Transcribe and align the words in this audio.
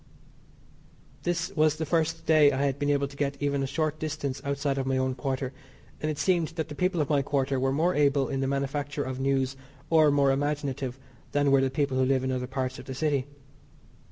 This 1.21 1.51
was 1.55 1.75
the 1.75 1.85
first 1.85 2.25
day 2.25 2.51
I 2.51 2.65
had 2.65 2.79
been 2.79 2.89
able 2.89 3.07
to 3.07 3.15
get 3.15 3.37
even 3.39 3.61
a 3.61 3.67
short 3.67 3.99
distance 3.99 4.41
outside 4.43 4.79
of 4.79 4.87
my 4.87 4.97
own 4.97 5.13
quarter, 5.13 5.53
and 6.01 6.09
it 6.09 6.17
seemed 6.17 6.47
that 6.55 6.69
the 6.69 6.73
people 6.73 7.01
of 7.01 7.09
my 7.11 7.21
quarter 7.21 7.59
were 7.59 7.71
more 7.71 7.93
able 7.93 8.27
in 8.27 8.39
the 8.41 8.47
manufacture 8.47 9.03
of 9.03 9.19
news 9.19 9.55
or 9.91 10.09
more 10.09 10.31
imaginative 10.31 10.97
than 11.33 11.51
were 11.51 11.61
the 11.61 11.69
people 11.69 11.99
who 11.99 12.05
live 12.05 12.23
in 12.23 12.31
other 12.31 12.47
parts 12.47 12.79
of 12.79 12.85
the 12.85 12.95
city. 12.95 13.27